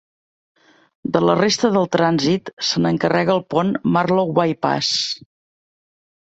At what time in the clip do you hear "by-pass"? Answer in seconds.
4.41-4.91